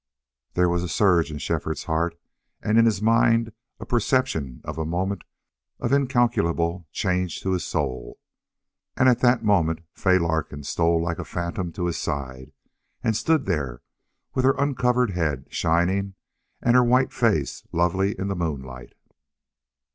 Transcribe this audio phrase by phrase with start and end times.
[0.55, 2.17] There was a surge in Shefford's heart
[2.59, 5.23] and in his mind a perception of a moment
[5.79, 8.17] of incalculable change to his soul.
[8.97, 12.51] And at that moment Fay Larkin stole like a phantom to his side
[13.03, 13.83] and stood there
[14.33, 16.15] with her uncovered head shining
[16.63, 18.93] and her white face lovely in the moonlight.